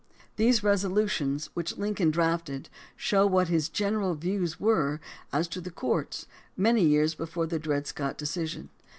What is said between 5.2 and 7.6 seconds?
as to the courts many years before the